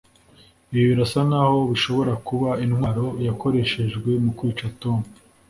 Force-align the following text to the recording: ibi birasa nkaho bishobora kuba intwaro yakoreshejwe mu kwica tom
ibi 0.71 0.85
birasa 0.91 1.19
nkaho 1.27 1.57
bishobora 1.71 2.13
kuba 2.27 2.49
intwaro 2.65 3.05
yakoreshejwe 3.27 4.09
mu 4.23 4.31
kwica 4.37 4.67
tom 4.81 4.99